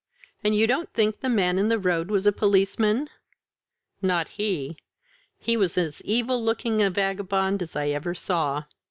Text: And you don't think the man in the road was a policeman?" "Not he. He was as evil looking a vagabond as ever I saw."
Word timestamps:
And 0.43 0.55
you 0.55 0.65
don't 0.65 0.91
think 0.93 1.19
the 1.19 1.29
man 1.29 1.59
in 1.59 1.69
the 1.69 1.77
road 1.77 2.09
was 2.09 2.25
a 2.25 2.31
policeman?" 2.31 3.07
"Not 4.01 4.29
he. 4.29 4.77
He 5.37 5.55
was 5.55 5.77
as 5.77 6.01
evil 6.01 6.43
looking 6.43 6.81
a 6.81 6.89
vagabond 6.89 7.61
as 7.61 7.75
ever 7.75 8.09
I 8.09 8.13
saw." 8.13 8.63